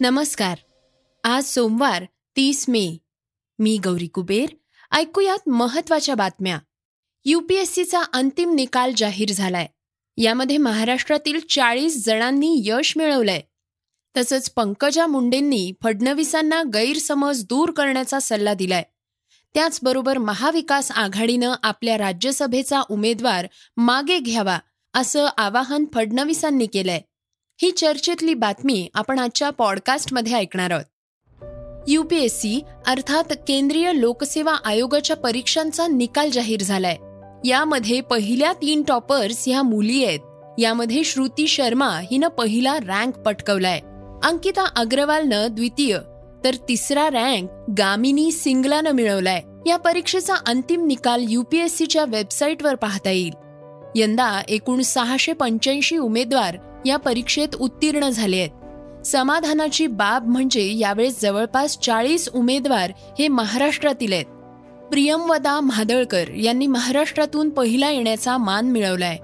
नमस्कार. 0.00 0.58
आज 1.24 1.44
सोमवार 1.44 2.04
तीस 2.36 2.68
मे. 2.68 2.98
मी 3.58 3.78
गौरी 3.84 4.06
कुबेर. 4.06 4.50
ऐकूयात 4.92 5.48
महत्त्वाच्या 5.48 6.14
बातम्या. 6.14 6.58
युपीएससीचा 7.24 8.02
अंतिम 8.12 8.54
निकाल 8.54 8.92
जाहीर 8.96 9.32
झालाय. 9.32 9.66
यामध्ये 10.16 10.58
महाराष्ट्रातील 10.58 11.40
चाळीस 11.40 12.04
जणांनी 12.06 12.62
यश 12.64 12.96
मिळवलंय. 12.96 13.40
तसंच 14.16 14.50
पंकजा 14.50 15.06
मुंडेंनी 15.06 15.72
फडणवीसांना 15.82 16.62
गैरसमज 16.62 17.44
दूर 17.44 17.70
करण्याचा 17.70 18.20
सल्ला 18.20 18.54
दिलाय. 18.54 18.82
त्याचबरोबर 19.54 20.18
महाविकास 20.18 20.90
आघाडीनं 20.90 21.54
आपल्या 21.62 21.98
राज्यसभेचा 21.98 22.82
उमेदवार 22.90 23.46
मागे 23.76 24.18
घ्यावा 24.18 24.58
असं 24.94 25.26
आवाहन 25.38 25.84
फडणवीसांनी 25.94 26.66
केलंय. 26.66 27.00
ही 27.62 27.70
चर्चेतली 27.70 28.34
बातमी 28.34 28.88
आपण 28.94 29.18
आजच्या 29.18 29.50
पॉडकास्टमध्ये 29.50 30.32
ऐकणार 30.32 30.70
आहोत. 30.70 30.84
युपीएससी 31.88 32.60
अर्थात 32.86 33.24
केंद्रीय 33.48 33.92
लोकसेवा 33.94 34.56
आयोगाच्या 34.64 35.16
परीक्षांचा 35.16 35.86
निकाल 35.86 36.30
जाहीर 36.30 36.62
झालाय. 36.62 36.96
यामध्ये 37.48 38.00
पहिल्या 38.00 38.52
तीन 38.52 38.82
टॉपर्स 38.82 39.44
ह्या 39.46 39.62
मुली 39.62 40.04
आहेत. 40.04 40.18
यामध्ये 40.58 41.04
श्रुती 41.04 41.46
शर्मा 41.46 41.88
हिनं 41.88 42.28
पहिला 42.28 42.78
रँक 42.78 43.18
पटकवलाय. 43.18 43.80
अंकिता 44.22 44.66
अग्रवालनं 44.76 45.46
द्वितीय. 45.50 45.98
तर 46.44 46.54
तिसरा 46.54 47.08
रँक 47.08 47.50
गामिनी 47.78 48.32
सिंगलानं 48.32 48.90
मिळवलाय. 48.90 49.42
या 49.66 49.76
परीक्षेचा 49.76 50.34
अंतिम 50.46 50.86
निकाल 50.86 51.24
युपीएससीच्या 51.28 52.04
वेबसाईटवर 52.04 52.74
पाहता 52.74 53.10
येईल. 53.10 53.32
यंदा 53.96 54.42
एकूण 54.48 54.80
सहाशे 54.80 55.32
पंच्याऐंशी 55.32 55.96
उमेदवार 55.96 56.56
या 56.86 56.96
परीक्षेत 56.96 57.48
उत्तीर्ण 57.60 58.08
झाले 58.08 58.36
आहेत. 58.36 58.50
समाधानाची 59.06 59.86
बाब 59.86 60.28
म्हणजे 60.28 60.78
यावेळेस 60.78 61.22
जवळपास 61.22 61.78
चाळीस 61.78 62.28
उमेदवार 62.34 62.92
हे 63.18 63.28
महाराष्ट्रातील 63.28 64.12
आहेत. 64.12 64.24
प्रियमवदा 64.90 65.60
म्हादळकर 65.60 66.28
यांनी 66.28 66.66
महाराष्ट्रातून 66.66 67.50
पहिला 67.50 67.90
येण्याचा 67.90 68.36
मान 68.36 68.66
मिळवलाय. 68.66 69.16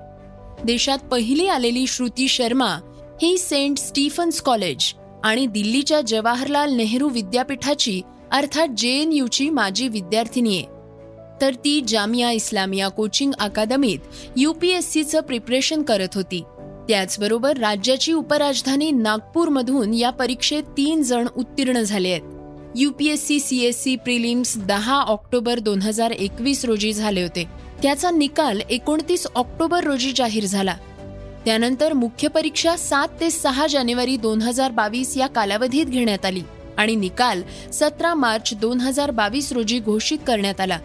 देशात 0.65 0.99
पहिली 0.99 1.49
आलेली 1.49 1.87
श्रुती 1.87 2.29
शर्मा 2.29 2.77
ही 3.23 3.39
सेंट 3.39 3.79
स्टीफन्स 3.79 4.41
कॉलेज 4.41 4.95
आणि 5.25 5.47
दिल्लीच्या 5.47 6.01
जवाहरलाल 6.01 6.73
नेहरू 6.73 7.09
विद्यापीठाची 7.09 8.01
अर्थात 8.33 8.69
जे 8.77 8.89
एन 8.89 9.13
यूची 9.13 9.51
माजी 9.51 9.89
विद्यार्थिनी 9.89 10.57
आहे. 10.57 10.67
तर 11.41 11.55
ती 11.55 11.81
जामिया 11.89 12.31
इस्लामिया 12.31 12.89
कोचिंग 12.89 13.33
अकादमीत 13.41 13.99
युपीएससीचं 14.37 15.21
प्रिपरेशन 15.21 15.83
करत 15.83 16.09
होती. 16.15 16.43
त्याचबरोबर 16.89 17.57
राज्याची 17.57 18.13
उपराजधानी 18.13 18.91
नागपूरमधून 18.91 19.95
या 19.95 20.11
परीक्षेत 20.11 20.63
तीन 20.63 21.03
जण 21.03 21.29
उत्तीर्ण 21.37 21.81
झाले 21.81 22.11
आहेत. 22.11 22.23
युपीएससी 22.77 23.41
सीएससी 23.41 23.97
प्रिलिम्स 23.97 24.59
दहा 24.59 25.01
ऑक्टोबर 25.01 25.59
दोन 25.59 25.83
हजार 25.83 26.11
एकवीस 26.11 26.65
रोजी 26.65 26.93
झाले 26.93 27.23
होते. 27.23 27.49
त्याचा 27.83 28.11
निकाल 28.11 28.61
एकोणतीस 28.71 29.27
ऑक्टोबर 29.35 29.85
रोजी 29.85 30.13
जाहीर 30.17 30.45
झाला. 30.45 30.77
त्यानंतर 31.45 31.93
मुख्य 31.93 32.29
परीक्षा 32.29 32.77
सात 32.77 33.09
ते 33.21 33.31
सहा 33.31 33.67
जानेवारी 33.67 34.17
दोन 34.17 34.43
हजार 34.43 34.71
बावीस 34.71 35.17
या 35.17 35.27
कालावधीत 35.27 35.87
घेण्यात 35.87 36.25
आली 36.25 36.43
आणि 36.77 36.97
निकाल 36.97 37.43
सतरा 37.73 38.15
मार्च 38.15 38.55
दोन 38.55 38.81
हजार 38.81 39.11
बावीस 39.11 39.53
रोजी 39.53 39.79
घोषित 39.79 40.19
करण्यात 40.27 40.61
आला. 40.61 40.79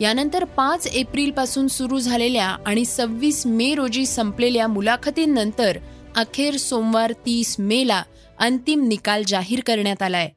यानंतर 0.00 0.44
पाच 0.44 0.86
एप्रिलपासून 0.86 1.68
सुरू 1.68 1.98
झालेल्या 1.98 2.46
आणि 2.46 2.84
सव्वीस 2.84 3.46
मे 3.46 3.74
रोजी 3.74 4.06
संपलेल्या 4.06 4.66
मुलाखतींनंतर 4.66 5.78
अखेर 6.16 6.56
सोमवार 6.56 7.12
तीस 7.26 7.56
मे 7.58 7.88
ला 7.88 8.02
अंतिम 8.38 8.88
निकाल 8.88 9.22
जाहीर 9.26 9.60
करण्यात 9.66 10.02
आलाय. 10.02 10.28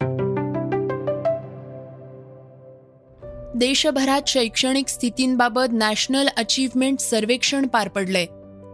देशभरात 3.56 4.22
शैक्षणिक 4.28 4.88
स्थितींबाबत 4.88 5.66
नॅशनल 5.72 6.28
अचीव्हमेंट 6.38 7.00
सर्वेक्षण 7.00 7.68
पार 7.68 7.88
पडलंय. 7.88 8.25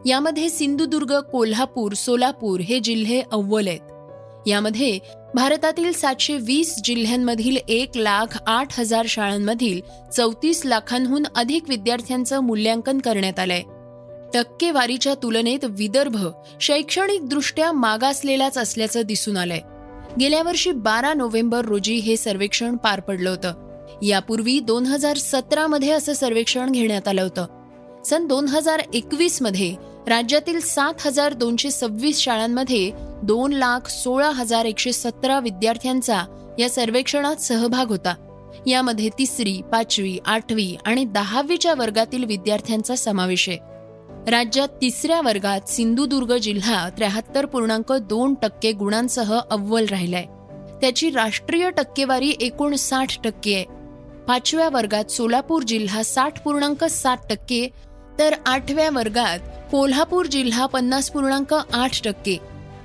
यामध्ये 0.09 0.49
सिंधुदुर्ग 0.49 1.19
कोल्हापूर 1.19 1.93
सोलापूर 1.93 2.59
हे 2.59 2.79
जिल्हे 2.79 3.21
अव्वल 3.31 3.67
आहेत. 3.67 3.79
यामध्ये 4.47 4.99
भारतातील 5.35 5.91
सातशे 5.91 6.37
वीस 6.37 6.81
जिल्ह्यांमधील 6.83 7.57
एक 7.67 7.89
लाख 7.95 8.37
आठ 8.47 8.79
हजार 8.79 9.05
शाळांमधील 9.09 9.81
चौतीस 10.09 10.61
लाखांहून 10.65 11.23
अधिक 11.35 11.63
विद्यार्थ्यांचं 11.69 12.39
मूल्यांकन 12.39 12.97
करण्यात 12.99 13.39
आलंय. 13.39 13.61
टक्केवारीच्या 14.33 15.13
तुलनेत 15.13 15.59
विदर्भ 15.63 16.27
शैक्षणिकदृष्ट्या 16.61 17.71
मागासलेलाच 17.71 18.57
असल्याचं 18.57 19.01
दिसून 19.01 19.37
आलंय. 19.37 19.59
गेल्या 20.19 20.43
वर्षी 20.43 20.71
बारा 20.71 21.13
नोव्हेंबर 21.13 21.65
रोजी 21.65 21.95
हे 21.95 22.17
सर्वेक्षण 22.17 22.75
पार 22.75 22.99
पडलं 22.99 23.29
होतं. 23.29 23.53
यापूर्वी 24.03 24.59
दोन 24.59 24.85
हजार 24.85 25.17
सतरामध्ये 25.17 25.89
असं 25.89 26.13
सर्वेक्षण 26.13 26.71
घेण्यात 26.71 27.07
आलं 27.07 27.21
होतं. 27.21 27.58
सन 28.05 28.27
दोन 28.27 28.47
हजार 28.47 28.81
एकवीसमध्ये 28.93 29.75
राज्यातील 30.07 30.59
सात 30.59 30.93
हजार 31.05 31.33
दोनशे 31.33 31.71
सव्वीस 31.71 32.19
शाळांमध्ये 32.19 32.91
दोन 33.23 33.53
लाख 33.53 33.89
सोळा 33.89 34.29
हजार 34.29 34.65
एकशे 34.65 34.91
सतरा 34.91 35.39
विद्यार्थ्यांचा 35.39 36.23
या 36.59 36.69
सर्वेक्षणात 36.69 37.35
सहभाग 37.35 37.89
होता. 37.89 38.13
यामध्ये 38.67 39.09
तिसरी 39.19 39.61
पाचवी 39.71 40.17
आठवी 40.25 40.75
आणि 40.85 41.05
दहावीच्या 41.05 41.73
वर्गातील 41.73 42.23
विद्यार्थ्यांचा 42.23 42.95
समावेश 42.95 43.49
आहे. 43.49 43.57
राज्यात 44.31 44.67
तिसऱ्या 44.67 45.21
वर्गात 45.21 45.69
सिंधुदुर्ग 45.69 46.37
जिल्हा 46.37 46.89
त्र्याहत्तर 46.89 47.45
पूर्णांक 47.45 47.91
दोन 47.93 48.33
टक्के 48.33 48.71
गुणांसह 48.71 49.39
अव्वल 49.51 49.85
राहिलाय. 49.85 50.25
त्याची 50.81 51.09
राष्ट्रीय 51.09 51.69
टक्केवारी 51.69 52.33
एकोणसाठ 52.41 53.17
टक्के 53.23 53.55
आहे. 53.55 53.65
पाचव्या 54.27 54.69
वर्गात 54.69 55.11
सोलापूर 55.11 55.63
जिल्हा 55.63 56.03
साठ 56.03 56.43
पूर्णांक 56.43 56.83
सात 56.83 57.17
टक्के 57.29 57.69
तर 58.19 58.35
आठव्या 58.45 58.89
वर्गात 58.89 59.39
कोल्हापूर 59.71 60.25
जिल्हा 60.25 60.65
पन्नास 60.65 61.09
पूर्णांक 61.09 61.53
आठ 61.73 62.03
टक्के 62.03 62.37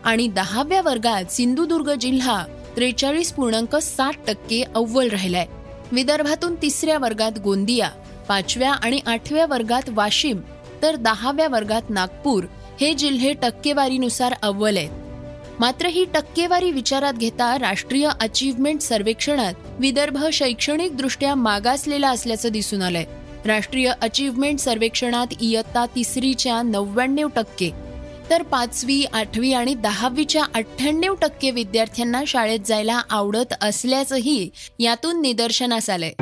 आणि 0.05 0.28
दहाव्या 0.28 0.83
वर्गात 0.83 1.33
सिंधुदुर्ग 1.33 1.95
जिल्हा 1.95 2.45
त्रेचाळीस 2.77 3.33
पूर्णांक 3.33 3.77
सात 3.77 4.12
टक्के 4.27 4.62
अव्वल 4.75 5.09
राहिलाय. 5.09 5.47
विदर्भातून 5.93 6.55
तिसऱ्या 6.55 6.99
वर्गात 6.99 7.39
गोंदिया 7.39 7.89
पाचव्या 8.28 8.73
आणि 8.73 9.00
आठव्या 9.06 9.47
वर्गात 9.47 9.83
वाशिम 9.89 10.41
तर 10.83 10.97
दहाव्या 10.97 11.49
वर्गात 11.49 11.83
नागपूर 11.89 12.44
हे 12.81 12.94
जिल्हे 12.94 13.33
टक्केवारीनुसार 13.33 14.34
अव्वल 14.43 14.77
आहेत. 14.77 14.91
मात्र 15.61 15.87
ही 15.87 16.05
टक्केवारी 16.15 16.71
विचारात 16.71 17.12
घेता 17.12 17.59
राष्ट्रीय 17.59 18.09
अचीव्हमेंट 18.21 18.81
सर्वेक्षणात 18.81 19.55
विदर्भ 19.78 20.25
शैक्षणिक 20.33 20.97
दृष्ट्या 20.97 21.34
मागासलेला 21.34 22.11
असल्याचं 22.11 22.49
दिसून 22.49 22.83
आलंय. 22.83 23.05
राष्ट्रीय 23.47 23.93
अचीव्हमेंट 24.03 24.59
सर्वेक्षणात 24.59 25.27
इयत्ता 25.41 25.87
तिसरीच्या 25.87 26.62
नव्याण्णव 26.62 27.28
टक्के 27.37 27.71
तर 28.31 28.43
पाचवी 28.43 29.05
आठवी 29.05 29.53
आणि 29.53 29.75
दहावीच्या 29.75 30.44
अठ्ठ्याण्णव 30.55 31.15
टक्के 31.15 31.50
विद्यार्थ्यांना 31.50 32.22
शाळेत 32.27 32.60
जायला 32.66 33.03
आवडत 33.10 33.55
असल्याचंही 33.60 34.50
यातून 34.78 35.21
निदर्शनास 35.21 35.91
आलंय. 35.91 36.12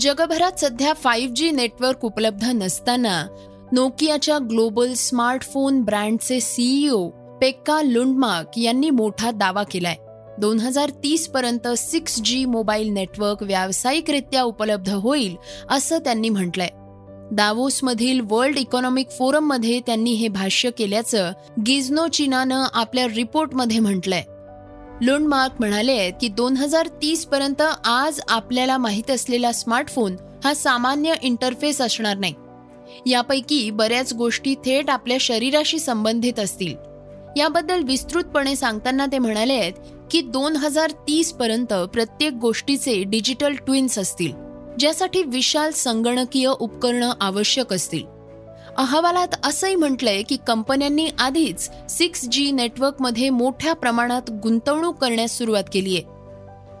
जगभरात 0.00 0.58
सध्या 0.58 0.92
फाईव्ह 0.92 1.34
जी 1.34 1.50
नेटवर्क 1.50 2.04
उपलब्ध 2.04 2.44
नसताना 2.44 3.26
नोकियाच्या 3.72 4.38
ग्लोबल 4.38 4.92
स्मार्टफोन 4.92 5.82
ब्रँडचे 5.82 6.40
सीईओ 6.40 7.08
पेक्का 7.40 7.82
लुंडमार्क 7.82 8.58
यांनी 8.58 8.90
मोठा 8.90 9.30
दावा 9.30 9.62
केलाय. 9.62 9.96
दोन 10.38 10.58
हजार 10.60 10.90
तीस 10.90 11.28
पर्यंत 11.28 11.68
सिक्स 11.68 12.20
जी 12.20 12.44
मोबाईल 12.44 12.88
नेटवर्क 12.88 13.42
व्यावसायिकरित्या 13.42 14.42
उपलब्ध 14.42 14.88
होईल 14.88 15.36
असं 15.70 15.98
त्यांनी 15.98 16.28
म्हटलंय. 16.28 16.68
दावोसमधील 17.32 18.20
वर्ल्ड 18.24 18.58
इकॉनॉमिक 18.58 19.10
फोरममध्ये 19.10 19.80
त्यांनी 19.80 20.12
हे 20.12 20.28
भाष्य 20.28 20.70
केल्याचं 20.70 21.32
गिझनो 21.66 22.06
चीनानं 22.08 22.64
आपल्या 22.74 23.06
रिपोर्टमध्ये 23.14 23.78
म्हटलंय. 23.78 24.22
लुंडमार्क 25.00 25.52
म्हणाले 25.58 26.10
की 26.10 26.28
दोन 26.28 26.56
हजार 26.56 26.86
तीस 27.02 27.26
पर्यंत 27.26 27.62
आज 27.84 28.20
आपल्याला 28.28 28.78
माहीत 28.78 29.10
असलेला 29.10 29.52
स्मार्टफोन 29.52 30.16
हा 30.44 30.54
सामान्य 30.54 31.14
इंटरफेस 31.22 31.80
असणार 31.80 32.16
नाही. 32.16 32.34
यापैकी 33.06 33.70
बऱ्याच 33.70 34.12
गोष्टी 34.12 34.54
थेट 34.54 34.90
आपल्या 34.90 35.16
शरीराशी 35.20 35.78
संबंधित 35.78 36.38
असतील. 36.38 36.74
याबद्दल 37.36 37.82
विस्तृतपणे 37.82 38.56
सांगताना 38.56 39.06
ते 39.06 39.18
म्हणाले 39.18 39.52
आहेत 39.52 39.72
की 40.10 40.20
दोन 40.20 40.56
हजार 40.56 40.90
तीस 40.90 41.32
पर्यंत 41.32 41.72
प्रत्येक 41.72 42.32
गोष्टीचे 42.32 43.02
डिजिटल 43.02 43.54
ट्विन्स 43.54 43.98
असतील 43.98 44.32
ज्यासाठी 44.78 45.22
विशाल 45.22 45.70
संगणकीय 45.70 46.48
उपकरणं 46.48 47.12
आवश्यक 47.20 47.72
असतील. 47.72 48.04
अहवालात 48.76 49.28
असंही 49.44 49.74
म्हटलंय 49.74 50.22
की 50.22 50.36
कंपन्यांनी 50.46 51.08
आधीच 51.18 51.70
सिक्स 51.88 52.28
जी 52.28 52.50
नेटवर्कमध्ये 52.50 53.30
मोठ्या 53.30 53.72
प्रमाणात 53.72 54.30
गुंतवणूक 54.30 54.98
करण्यास 54.98 55.38
सुरुवात 55.38 55.64
केली 55.72 55.96
आहे. 55.96 56.02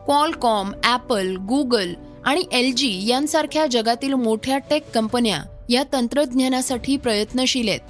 कॉलकॉम 0.06 0.72
ॲपल 0.84 1.36
गुगल 1.36 1.92
आणि 2.24 2.44
एल 2.52 2.74
जी 2.74 3.06
यांसारख्या 3.06 3.66
जगातील 3.66 4.14
मोठ्या 4.14 4.58
टेक 4.58 4.90
कंपन्या 4.90 5.42
या 5.68 5.82
तंत्रज्ञानासाठी 5.92 6.96
प्रयत्नशील 6.96 7.68
आहेत. 7.68 7.80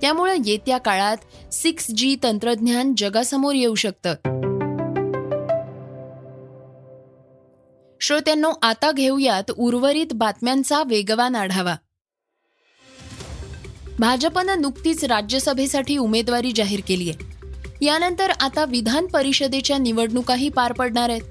त्यामुळे 0.00 0.34
येत्या 0.46 0.78
काळात 0.78 1.52
सिक्स 1.52 1.86
जी 1.90 2.16
तंत्रज्ञान 2.22 2.94
जगासमोर 2.98 3.54
येऊ 3.54 3.74
शकतं. 3.74 4.43
श्रोत्यांनो 8.04 8.52
आता 8.62 8.92
घेऊयात 8.92 9.50
उर्वरित 9.50 10.06
बातम्यांचा 10.14 10.82
वेगवान 10.82 11.36
आढावा. 11.36 11.76
भाजपनं 13.98 14.60
नुकतीच 14.60 15.04
राज्यसभेसाठी 15.04 15.96
उमेदवारी 15.96 16.52
जाहीर 16.52 16.80
केली 16.86 17.10
आहे 17.10 17.24
यानंतर 17.86 18.30
आता 18.30 18.64
विधान 18.64 19.06
परिषदेच्या 19.06 19.78
निवडणुकाही 19.78 20.48
पार 20.48 20.72
पडणार 20.72 21.10
आहेत. 21.10 21.22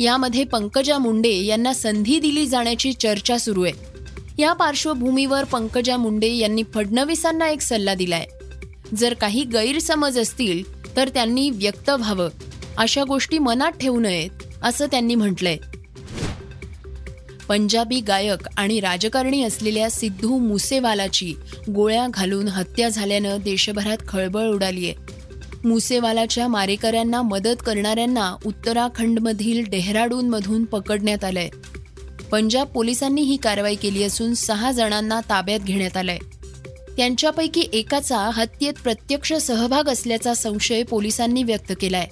यामध्ये 0.00 0.44
पंकजा 0.44 0.98
मुंडे 0.98 1.32
यांना 1.32 1.72
संधी 1.72 2.20
दिली 2.20 2.46
जाण्याची 2.46 2.92
चर्चा 2.92 3.38
सुरू 3.38 3.62
आहे. 3.62 3.72
या 4.38 4.52
पार्श्वभूमीवर 4.52 5.44
पंकजा 5.44 5.96
मुंडे 5.96 6.34
यांनी 6.34 6.62
फडणवीसांना 6.74 7.48
एक 7.48 7.60
सल्ला 7.60 7.94
दिलाय. 7.94 8.26
जर 8.96 9.14
काही 9.14 9.44
गैरसमज 9.44 10.18
असतील 10.18 10.62
तर 10.96 11.08
त्यांनी 11.08 11.50
व्यक्त 11.50 11.90
व्हावं. 11.90 12.28
अशा 12.76 13.04
गोष्टी 13.04 13.38
मनात 13.38 13.72
ठेवू 13.72 14.00
नयेत 14.00 14.30
असं 14.62 14.86
त्यांनी 14.86 15.14
म्हटलंय. 15.14 15.56
पंजाबी 17.48 18.00
गायक 18.00 18.48
आणि 18.56 18.80
राजकारणी 18.80 19.42
असलेल्या 19.42 19.90
सिद्धू 19.90 20.38
मुसेवालाची 20.38 21.34
गोळ्या 21.74 22.06
घालून 22.14 22.48
हत्या 22.48 22.88
झाल्यानं 22.88 23.36
देशभरात 23.44 23.96
खळबळ 24.08 24.48
उडालीय. 24.48 24.92
मुसेवालाच्या 25.64 26.48
मारेकऱ्यांना 26.48 27.22
मदत 27.22 27.62
करणाऱ्यांना 27.66 28.36
उत्तराखंडमधील 28.46 29.64
डेहराडूनमधून 29.68 30.64
पकडण्यात 30.64 31.24
आलंय. 31.24 31.48
पंजाब 32.30 32.66
पोलिसांनी 32.66 33.22
ही 33.22 33.36
कारवाई 33.36 33.74
केली 33.74 34.02
असून 34.02 34.34
सहा 34.34 34.72
जणांना 34.72 35.20
ताब्यात 35.20 35.60
घेण्यात 35.60 35.96
आलंय. 35.96 36.18
त्यांच्यापैकी 36.96 37.68
एकाचा 37.72 38.18
हत्येत 38.18 38.72
प्रत्यक्ष 38.82 39.32
सहभाग 39.32 39.88
असल्याचा 39.88 40.34
संशय 40.34 40.82
पोलिसांनी 40.82 41.42
व्यक्त 41.42 41.72
केलाय. 41.80 42.06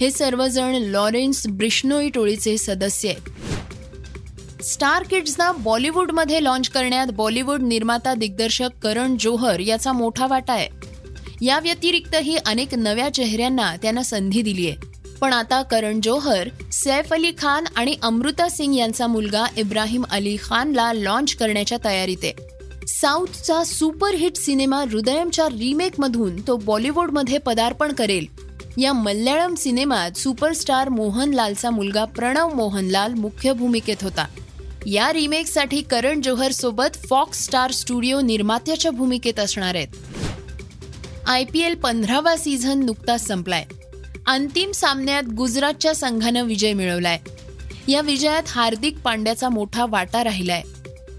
हे 0.00 0.10
सर्वजण 0.10 0.74
लॉरेन्स 0.74 1.46
ब्रिश्नोई 1.46 2.08
टोळीचे 2.08 2.58
सदस्य 2.58 3.08
आहेत. 3.08 3.29
स्टार 4.64 5.02
किड्सना 5.02 5.52
बॉलिवूडमध्ये 5.52 6.44
लॉन्च 6.44 6.68
करण्यात 6.68 7.06
बॉलिवूड 7.06 7.62
निर्माता 7.62 8.14
दिग्दर्शक 8.14 8.68
करण 8.82 9.16
जोहर 9.20 9.60
याचा 9.60 9.92
मोठा 9.92 10.26
वाटा 10.26 10.52
आहे. 10.52 10.68
या 11.40 11.60
व्यतिरिक्तही 11.60 12.36
अनेक 12.46 12.74
नव्या 12.74 13.14
चेहऱ्यांना 13.14 13.76
त्यानं 13.76 14.02
संधी 14.02 14.42
दिली 14.42 14.70
आहे. 14.70 14.76
पण 15.20 15.32
आता 15.32 15.62
करण 15.62 16.00
जोहर 16.00 16.48
सैफ 16.72 17.12
अली 17.12 17.32
खान 17.38 17.64
आणि 17.76 17.96
अमृता 18.02 18.48
सिंग 18.48 18.74
यांचा 18.74 19.06
मुलगा 19.06 19.44
इब्राहिम 19.56 20.04
अली 20.10 20.36
खानला 20.42 20.92
लॉन्च 20.92 21.34
करण्याच्या 21.34 21.78
तयारीत 21.84 22.16
आहे. 22.22 22.32
साऊथचा 22.86 23.64
सुपरहिट 23.64 24.36
सिनेमा 24.36 24.84
हृदयमच्या 24.90 25.46
रिमेकमधून 25.46 26.40
तो 26.46 26.56
बॉलिवूडमध्ये 26.56 27.38
पदार्पण 27.38 27.92
करेल. 27.92 28.26
या 28.78 28.92
मल्याळम 28.92 29.54
सिनेमात 29.54 30.10
सुपरस्टार 30.10 30.88
मोहनलालचा 30.88 31.70
मुलगा 31.70 32.04
प्रणव 32.04 32.54
मोहनलाल 32.54 33.14
मुख्य 33.14 33.52
भूमिकेत 33.52 33.96
होता. 34.02 34.26
या 34.86 35.12
रिमेकसाठी 35.12 35.82
करण 35.82 36.20
जोहर 36.20 36.52
सोबत 36.52 37.06
फॉक्स 37.10 37.44
स्टार 37.44 37.70
स्टुडिओ 37.70 38.20
निर्मात्याच्या 38.20 38.90
भूमिकेत 38.90 39.40
असणार 39.40 39.74
आहेत. 39.74 39.88
आय 41.26 41.44
पी 41.52 41.60
एल 41.60 41.74
पंधरावा 41.74 42.36
सीझन 42.36 42.84
नुकताच 42.84 43.26
संपलाय. 43.26 43.64
अंतिम 44.26 44.70
सामन्यात 44.70 45.22
गुजरातच्या 45.22 45.94
संघानं 45.94 46.44
विजय 46.44 46.72
मिळवलाय. 46.72 47.18
या 47.88 48.00
विजयात 48.00 48.42
हार्दिक 48.46 48.98
पांड्याचा 48.98 49.48
मोठा 49.48 49.86
वाटा 49.86 50.24
राहिलाय. 50.24 50.62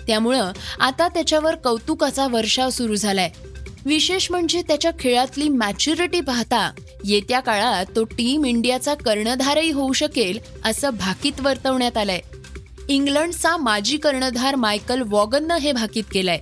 त्यामुळं 0.07 0.51
आता 0.79 1.07
त्याच्यावर 1.07 1.55
कौतुकाचा 1.55 2.27
वर्षाव 2.27 2.69
सुरू 2.69 2.95
झालाय. 2.95 3.29
विशेष 3.85 4.31
म्हणजे 4.31 4.61
त्याच्या 4.61 4.91
खेळातली 4.99 5.49
मॅच्युरिटी 5.49 6.21
पाहता 6.21 6.71
येत्या 7.05 7.39
काळात 7.39 7.85
तो 7.95 8.03
टीम 8.03 8.45
इंडियाचा 8.45 8.93
कर्णधारही 8.93 9.71
होऊ 9.71 9.93
शकेल 9.93 10.39
असं 10.65 10.89
भाकीत 10.89 11.41
वर्तवण्यात 11.41 11.97
आलंय. 11.97 12.19
इंग्लंडचा 12.91 13.57
माजी 13.57 13.97
कर्णधार 13.97 14.55
मायकल 14.55 15.01
वॉगननं 15.01 15.55
हे 15.55 15.71
भाकीत 15.71 16.03
केलंय. 16.11 16.39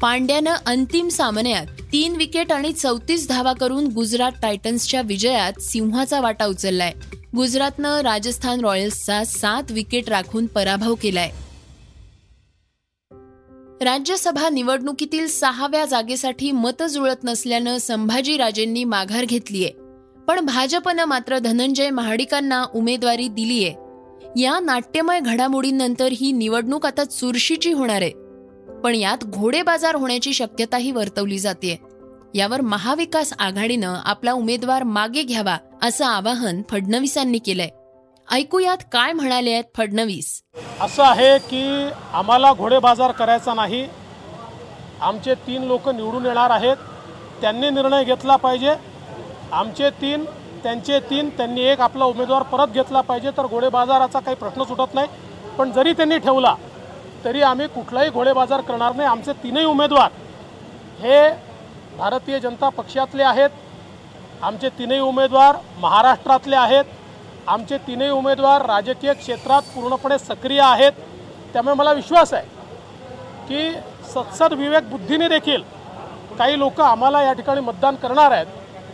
पांड्यानं 0.00 0.54
अंतिम 0.66 1.08
सामन्यात 1.08 1.66
तीन 1.92 2.16
विकेट 2.16 2.52
आणि 2.52 2.72
चौतीस 2.72 3.28
धावा 3.28 3.52
करून 3.52 3.86
गुजरात 3.86 4.32
टायटन्सच्या 4.42 5.02
विजयात 5.02 5.52
सिंहाचा 5.60 6.20
वाटा 6.20 6.46
उचललाय. 6.46 6.92
गुजरातनं 7.36 8.00
राजस्थान 8.00 8.60
रॉयल्सचा 8.60 9.24
सात 9.24 9.62
विकेट 9.70 10.08
राखून 10.08 10.46
पराभव 10.46 10.94
केलाय. 10.94 11.30
राज्यसभा 13.80 14.48
निवडणुकीतील 14.48 15.26
सहाव्या 15.26 15.84
जागेसाठी 15.84 16.52
मतं 16.52 16.86
जुळत 16.86 17.24
नसल्यानं 17.24 17.78
संभाजीराजेंनी 17.78 18.84
माघार 18.84 19.24
घेतलीय. 19.24 19.68
पण 20.28 20.40
भाजपनं 20.40 21.04
मात्र 21.04 21.38
धनंजय 21.38 21.90
महाडिकांना 21.90 22.64
उमेदवारी 22.74 23.28
दिलीय. 23.28 23.72
या 24.36 24.60
नाट्यमय 24.60 25.20
घडामोडींनंतर 25.20 26.08
ही 26.12 26.32
निवडणूक 26.32 26.86
आता 26.86 27.04
चुरशीची 27.04 27.72
होणार 27.72 28.02
आहे. 28.02 28.10
पण 28.80 28.94
यात 28.94 29.24
घोडेबाजार 29.24 29.94
होण्याची 29.94 30.32
शक्यताही 30.32 30.90
वर्तवली 30.90 31.38
जाते 31.38 31.78
यावर 32.34 32.60
महाविकास 32.60 33.32
आघाडीनं 33.38 33.94
आपला 34.04 34.32
उमेदवार 34.32 34.82
मागे 34.82 35.22
घ्यावा 35.22 35.56
असं 35.82 36.04
आवाहन 36.04 36.62
फडणवीसांनी 36.70 37.38
केलंय. 37.38 37.68
ऐकूयात 38.32 38.76
काय 38.92 39.12
म्हणाले 39.12 39.52
आहेत 39.52 39.64
फडणवीस? 39.76 40.42
असं 40.80 41.02
आहे 41.02 41.38
की 41.38 41.88
आम्हाला 42.12 42.52
घोडेबाजार 42.52 43.10
करायचा 43.10 43.54
नाही. 43.54 43.86
आमचे 45.00 45.34
तीन 45.34 45.62
लोक 45.62 45.88
निवडून 45.88 46.26
येणार 46.26 46.50
आहेत. 46.50 46.76
त्यांनी 47.40 47.70
निर्णय 47.70 48.04
घेतला 48.04 48.36
पाहिजे. 48.36 48.74
आमचे 49.52 49.90
तीन 49.90 50.24
त्यांचे 50.62 50.98
तीन 51.10 51.28
त्यांनी 51.36 51.62
एक 51.62 51.80
आपला 51.80 52.04
उमेदवार 52.04 52.42
परत 52.52 52.72
घेतला 52.74 53.00
पाहिजे 53.00 53.30
तर 53.36 53.46
घोडेबाजाराचा 53.46 54.20
काही 54.20 54.36
प्रश्न 54.36 54.64
सुटत 54.64 54.94
नाही. 54.94 55.08
पण 55.58 55.72
जरी 55.72 55.92
त्यांनी 55.92 56.18
ठेवला 56.18 56.54
तरी 57.24 57.42
आम्ही 57.42 57.66
कुठलाही 57.68 58.10
घोडेबाजार 58.10 58.60
करणार 58.60 58.94
नाही. 58.94 59.08
आमचे 59.08 59.32
तीनही 59.42 59.64
उमेदवार 59.64 60.10
हे 61.00 61.28
भारतीय 61.98 62.38
जनता 62.40 62.68
पक्षातले 62.68 63.22
आहेत. 63.22 63.50
आमचे 64.42 64.68
तीनही 64.78 65.00
उमेदवार 65.00 65.56
महाराष्ट्रातले 65.80 66.56
आहेत. 66.56 66.84
आमचे 67.48 67.78
तीनही 67.86 68.10
उमेदवार 68.10 68.66
राजकीय 68.66 69.12
क्षेत्रात 69.14 69.62
पूर्णपणे 69.74 70.18
सक्रिय 70.18 70.60
आहेत. 70.62 70.92
त्यामुळे 71.52 71.74
मला 71.76 71.92
विश्वास 71.92 72.32
आहे 72.34 72.46
की 73.48 73.72
सत्सद 74.12 74.52
विवेक 74.52 74.90
बुद्धीने 74.90 75.28
देखील 75.28 75.62
काही 76.38 76.58
लोक 76.58 76.80
आम्हाला 76.80 77.22
या 77.22 77.32
ठिकाणी 77.32 77.60
मतदान 77.60 77.94
करणार 77.94 78.30
आहेत. 78.30 78.46